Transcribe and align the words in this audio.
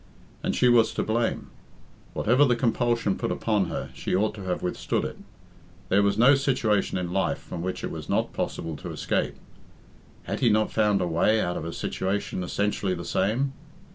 And 0.41 0.55
she 0.55 0.67
was 0.67 0.95
to 0.95 1.03
blame. 1.03 1.51
Whatever 2.13 2.43
the 2.43 2.55
compulsion 2.55 3.19
put 3.19 3.31
upon 3.31 3.65
her, 3.65 3.91
she 3.93 4.15
ought 4.15 4.33
to 4.33 4.45
have 4.45 4.63
withstood 4.63 5.05
it. 5.05 5.17
There 5.89 6.01
was 6.01 6.17
no 6.17 6.33
situation 6.33 6.97
in 6.97 7.13
life 7.13 7.37
from 7.37 7.61
which 7.61 7.83
it 7.83 7.91
was 7.91 8.09
not 8.09 8.33
possible 8.33 8.75
to 8.77 8.89
escape. 8.91 9.35
Had 10.23 10.39
he 10.39 10.49
not 10.49 10.71
found 10.71 11.01
a 11.01 11.07
way 11.07 11.39
out 11.39 11.55
of 11.55 11.65
a 11.65 11.71
situation 11.71 12.43
essentially 12.43 12.95
the 12.95 13.05
same? 13.05 13.53